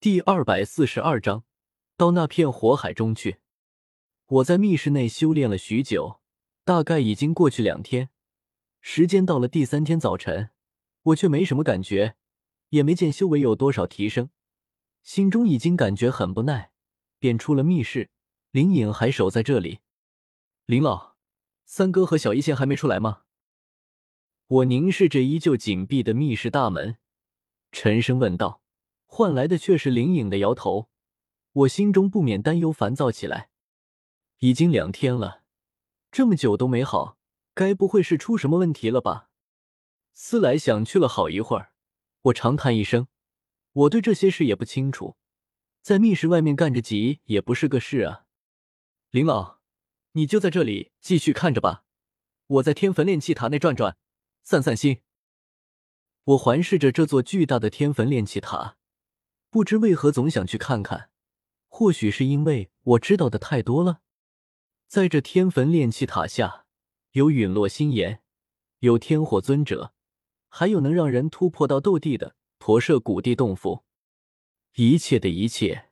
[0.00, 1.42] 第二百四十二章，
[1.96, 3.38] 到那片火海中去。
[4.26, 6.20] 我在密室内修炼了许久，
[6.62, 8.10] 大概已经过去两天。
[8.80, 10.50] 时间到了第三天早晨，
[11.02, 12.14] 我却没什么感觉，
[12.68, 14.30] 也没见修为有多少提升，
[15.02, 16.70] 心中已经感觉很不耐，
[17.18, 18.10] 便出了密室。
[18.52, 19.80] 林颖还守在这里。
[20.66, 21.16] 林老，
[21.64, 23.22] 三哥和小一仙还没出来吗？
[24.46, 26.98] 我凝视着依旧紧闭的密室大门，
[27.72, 28.62] 沉声问道。
[29.10, 30.90] 换来的却是林颖的摇头，
[31.52, 33.50] 我心中不免担忧烦躁起来。
[34.38, 35.42] 已经两天了，
[36.12, 37.18] 这么久都没好，
[37.54, 39.30] 该不会是出什么问题了吧？
[40.12, 41.72] 思来想去了好一会儿，
[42.22, 43.08] 我长叹一声，
[43.72, 45.16] 我对这些事也不清楚，
[45.80, 48.26] 在密室外面干着急也不是个事啊。
[49.10, 49.58] 林老，
[50.12, 51.82] 你就在这里继续看着吧，
[52.46, 53.96] 我在天坟炼气塔内转转，
[54.44, 55.00] 散散心。
[56.24, 58.77] 我环视着这座巨大的天坟炼气塔。
[59.50, 61.10] 不知为何总想去看看，
[61.68, 64.00] 或许是因为我知道的太多了。
[64.86, 66.66] 在这天坟炼气塔下，
[67.12, 68.22] 有陨落心岩，
[68.80, 69.94] 有天火尊者，
[70.48, 73.84] 还有能让人突破到斗帝的驼舍古地洞府。
[74.74, 75.90] 一切的一切，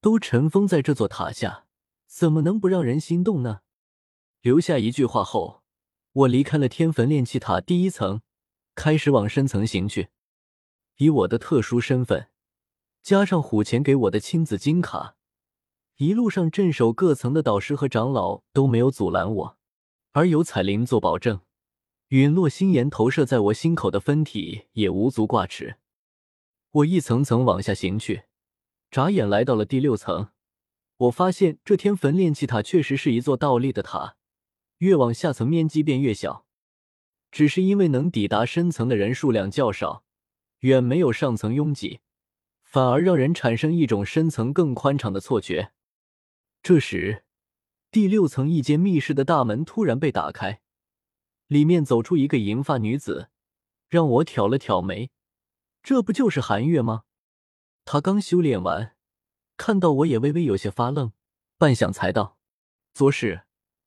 [0.00, 1.66] 都尘封在这座塔下，
[2.06, 3.60] 怎么能不让人心动呢？
[4.40, 5.62] 留下一句话后，
[6.12, 8.22] 我离开了天坟炼气塔第一层，
[8.74, 10.08] 开始往深层行去。
[10.96, 12.30] 以我的特殊身份。
[13.06, 15.14] 加上虎钳给我的亲子金卡，
[15.98, 19.58] 一路上镇守各层的导师和长老都没有阻拦我，
[20.10, 21.42] 而有彩铃做保证，
[22.08, 25.76] 陨落心炎投射在我心口的分体也无足挂齿。
[26.72, 28.24] 我一层层往下行去，
[28.90, 30.30] 眨眼来到了第六层。
[30.96, 34.16] 我发现这天坟炼气塔确实是一座倒立的塔，
[34.78, 36.44] 越往下层面积便越小，
[37.30, 40.02] 只是因为能抵达深层的人数量较少，
[40.62, 42.00] 远没有上层拥挤。
[42.76, 45.72] 反而让人产生一种深层更宽敞的错觉。
[46.62, 47.24] 这时，
[47.90, 50.60] 第六层一间密室的大门突然被打开，
[51.46, 53.30] 里面走出一个银发女子，
[53.88, 55.10] 让我挑了挑眉，
[55.82, 57.04] 这不就是韩月吗？
[57.86, 58.94] 她刚修炼完，
[59.56, 61.12] 看到我也微微有些发愣，
[61.56, 62.36] 半晌才道
[62.92, 63.46] ：“左使，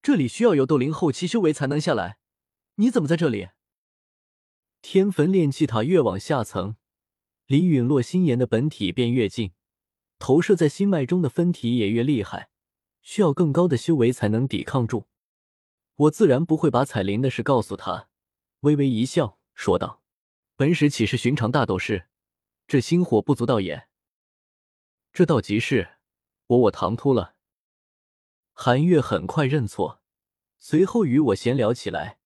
[0.00, 2.16] 这里需要有斗灵后期修为才能下来，
[2.76, 3.50] 你怎么在这里？”
[4.80, 6.76] 天坟炼气塔越往下层。
[7.50, 9.50] 离陨落心炎的本体便越近，
[10.20, 12.48] 投射在心脉中的分体也越厉害，
[13.02, 15.08] 需要更高的修为才能抵抗住。
[15.96, 18.08] 我自然不会把彩铃的事告诉他，
[18.60, 20.00] 微微一笑说道
[20.54, 22.06] ：“本使岂是寻常大斗士？
[22.68, 23.88] 这心火不足道也。
[25.12, 25.96] 这倒即是，
[26.46, 27.34] 我我唐突了。”
[28.54, 30.00] 韩月很快认错，
[30.60, 32.19] 随后与我闲聊起来。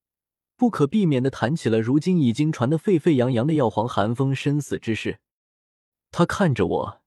[0.56, 5.18] 不可避免的谈起了如今已经传得沸沸扬扬的药皇寒风身死之事。
[6.12, 7.02] 他看着我，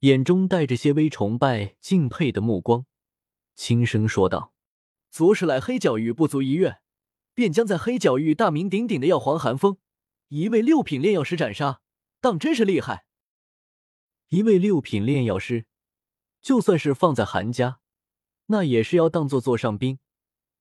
[0.00, 2.86] 眼中带着些微崇拜、敬佩的目光，
[3.56, 4.52] 轻声说道
[5.10, 6.78] ：“左使来黑角域不足一月，
[7.34, 9.78] 便将在黑角域大名鼎鼎的药皇寒风，
[10.28, 11.80] 一位六品炼药师斩杀，
[12.20, 13.06] 当真是厉害。
[14.28, 15.66] 一位六品炼药师，
[16.40, 17.80] 就算是放在韩家，
[18.46, 19.98] 那也是要当做座上宾，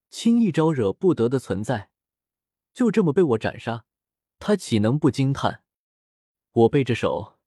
[0.10, 1.92] 轻易招惹不得的存在。”
[2.78, 3.86] 就这么被我斩杀，
[4.38, 5.64] 他岂能不惊叹？
[6.52, 7.40] 我背着手，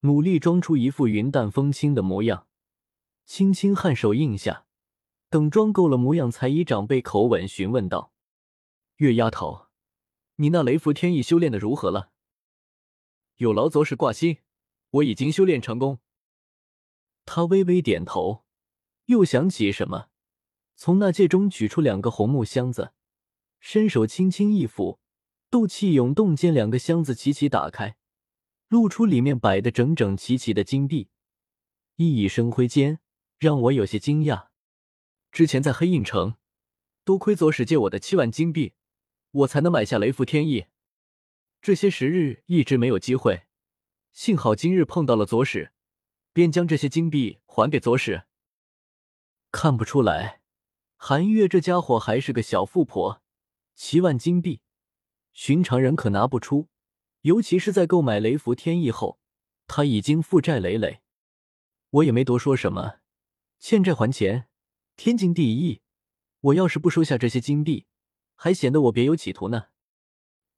[0.00, 2.46] 努力装出一副云淡风轻的模样，
[3.24, 4.66] 轻轻颔首应下，
[5.30, 8.12] 等装够了模样，才以长辈口吻询问道
[8.96, 9.68] ：“月丫头，
[10.36, 12.12] 你那雷符天意修炼的如何了？”
[13.36, 14.40] 有劳左使挂心，
[14.90, 16.00] 我已经修炼成功。
[17.24, 18.44] 他微微点头，
[19.06, 20.10] 又想起什么，
[20.76, 22.92] 从那戒中取出两个红木箱子。
[23.66, 24.98] 伸手轻轻一抚，
[25.48, 27.96] 斗气涌动间，两个箱子齐齐打开，
[28.68, 31.08] 露出里面摆的整整齐齐的金币，
[31.96, 33.00] 熠熠生辉间，
[33.38, 34.48] 让我有些惊讶。
[35.32, 36.36] 之前在黑印城，
[37.06, 38.74] 多亏左使借我的七万金币，
[39.30, 40.66] 我才能买下雷符天意。
[41.62, 43.44] 这些时日一直没有机会，
[44.12, 45.72] 幸好今日碰到了左使，
[46.34, 48.24] 便将这些金币还给左使。
[49.50, 50.42] 看不出来，
[50.96, 53.23] 韩月这家伙还是个小富婆。
[53.74, 54.60] 七万金币，
[55.32, 56.68] 寻常人可拿不出，
[57.22, 59.18] 尤其是在购买雷符天意后，
[59.66, 61.00] 他已经负债累累。
[61.90, 63.00] 我也没多说什么，
[63.58, 64.48] 欠债还钱，
[64.96, 65.80] 天经地义。
[66.40, 67.86] 我要是不收下这些金币，
[68.36, 69.66] 还显得我别有企图呢。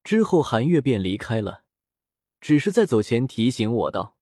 [0.05, 1.65] 之后，韩月便离开了，
[2.41, 4.19] 只是在走前提醒我道：“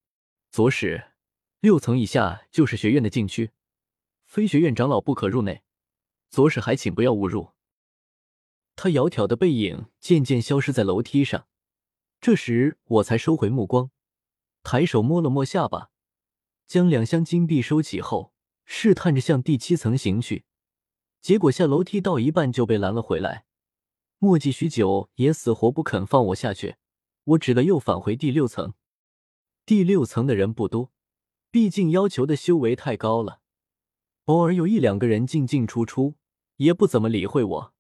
[0.53, 1.13] 左使，
[1.61, 3.51] 六层以下就是学院的禁区，
[4.25, 5.63] 非学院长老不可入内。
[6.31, 7.51] 左使还请不要误入。”
[8.77, 11.47] 他窈窕的背影渐渐消失在楼梯上，
[12.21, 13.91] 这时我才收回目光，
[14.63, 15.91] 抬手摸了摸下巴，
[16.67, 18.33] 将两箱金币收起后，
[18.65, 20.45] 试探着向第七层行去。
[21.21, 23.47] 结果下楼梯到一半就被拦了回来，
[24.19, 26.77] 墨迹许久也死活不肯放我下去，
[27.25, 28.75] 我只得又返回第六层。
[29.65, 30.93] 第六层的人不多，
[31.51, 33.41] 毕竟要求的修为太高了，
[34.25, 36.17] 偶尔有一两个人进进出出，
[36.57, 37.74] 也不怎么理会我。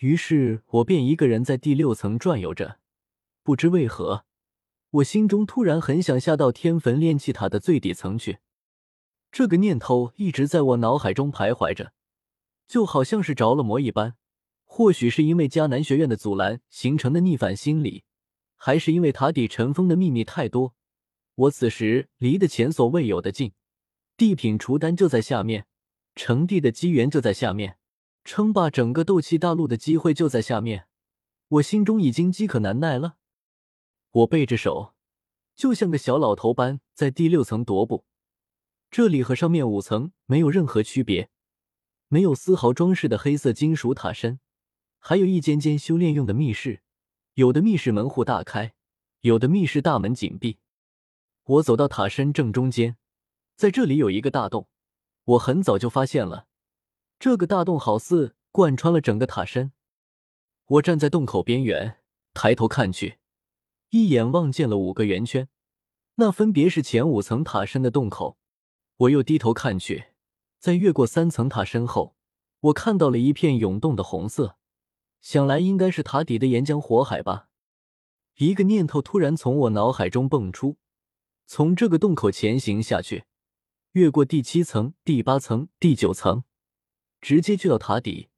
[0.00, 2.78] 于是我便一个人在第六层转悠着，
[3.42, 4.24] 不知为何。
[4.90, 8.38] 我心中突然很想下到天坟炼气塔的最底层去，
[9.32, 11.92] 这个念头一直在我脑海中徘徊着，
[12.66, 14.16] 就好像是着了魔一般。
[14.64, 18.04] 或许是因为迦南学院的阻拦形成的逆反心理，
[18.56, 20.74] 还是因为塔底尘封的秘密太多，
[21.34, 23.52] 我此时离得前所未有的近。
[24.16, 25.66] 地品除丹就在下面，
[26.14, 27.78] 成帝的机缘就在下面，
[28.26, 30.88] 称霸整个斗气大陆的机会就在下面，
[31.48, 33.18] 我心中已经饥渴难耐了。
[34.10, 34.94] 我背着手，
[35.54, 38.04] 就像个小老头般在第六层踱步。
[38.90, 41.30] 这里和上面五层没有任何区别，
[42.08, 44.40] 没有丝毫装饰的黑色金属塔身，
[44.98, 46.82] 还有一间间修炼用的密室。
[47.34, 48.74] 有的密室门户大开，
[49.20, 50.58] 有的密室大门紧闭。
[51.44, 52.96] 我走到塔身正中间，
[53.54, 54.68] 在这里有一个大洞。
[55.24, 56.46] 我很早就发现了，
[57.18, 59.72] 这个大洞好似贯穿了整个塔身。
[60.66, 61.98] 我站在洞口边缘，
[62.34, 63.18] 抬头看去。
[63.90, 65.48] 一眼望见了五个圆圈，
[66.16, 68.36] 那分别是前五层塔身的洞口。
[68.96, 70.06] 我又低头看去，
[70.58, 72.16] 在越过三层塔身后，
[72.60, 74.56] 我看到了一片涌动的红色，
[75.20, 77.48] 想来应该是塔底的岩浆火海吧。
[78.38, 80.76] 一个念头突然从我脑海中蹦出，
[81.46, 83.24] 从这个洞口前行下去，
[83.92, 86.44] 越过第七层、第八层、第九层，
[87.26, 88.28] 直接去到塔底，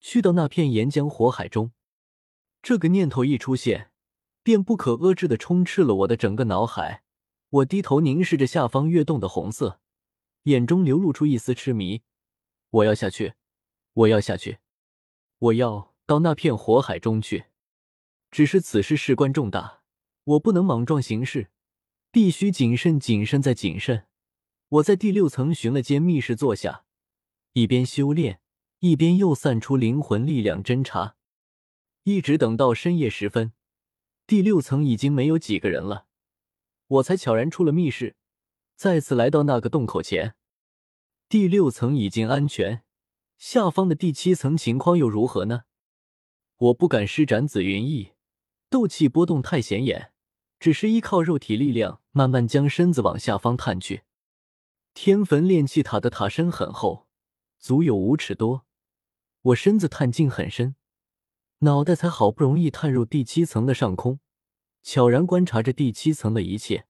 [0.00, 1.70] 去到那片岩浆火海中。
[2.60, 3.92] 这个念头一出现。
[4.42, 7.04] 便不可遏制的充斥了我的整个脑海。
[7.50, 9.78] 我低头凝视着下方跃动的红色，
[10.42, 12.02] 眼中流露出一丝痴迷。
[12.70, 13.34] 我要下去，
[13.92, 14.58] 我要下去，
[15.38, 17.44] 我要到那片火海中去。
[18.32, 19.82] 只是此事事关重大，
[20.24, 21.52] 我不能莽撞行事，
[22.10, 24.08] 必须谨慎，谨慎再谨慎。
[24.68, 26.84] 我在第六层寻了间密室坐下，
[27.54, 28.40] 一边修炼，
[28.78, 31.16] 一边又散出灵魂力量侦查，
[32.04, 33.52] 一直等到深夜时分。
[34.26, 36.06] 第六层已经没有几个人了，
[36.86, 38.16] 我才悄然出了密室，
[38.74, 40.34] 再次来到那个洞口前。
[41.28, 42.84] 第六层已经安全，
[43.36, 45.64] 下方的第七层情况又如何呢？
[46.56, 48.12] 我不敢施展紫云翼，
[48.70, 50.12] 斗气波动太显眼，
[50.58, 54.04] 只是依靠肉体力量，慢慢将身子往下方探去。
[54.94, 57.08] 天坟炼气塔的塔身很厚，
[57.62, 58.66] 足有五尺多，
[59.42, 60.74] 我身子探进很深。
[61.58, 64.18] 脑袋才好不容易探入第七层的上空，
[64.82, 66.88] 悄然观察着第七层的一切。